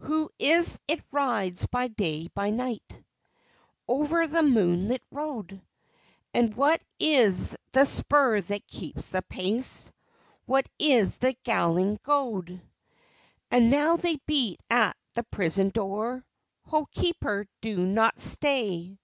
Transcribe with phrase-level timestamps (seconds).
[0.00, 3.02] Who is it rides by night, by night,
[3.88, 5.62] Over the moonlit road?
[6.34, 9.90] And what is the spur that keeps the pace,
[10.44, 12.60] What is the galling goad?
[13.50, 16.26] And now they beat at the prison door,
[16.66, 18.98] "Ho, keeper, do not stay!